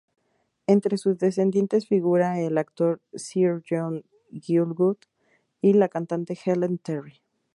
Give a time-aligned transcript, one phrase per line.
[0.65, 4.97] Entre sus descendientes figuran el actor Sir John Gielgud
[5.61, 7.21] y la cantante Helen Terry.